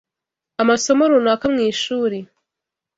amasomo 0.61 1.03
runaka 1.11 1.45
mu 1.53 1.59
ishuri 1.71 2.17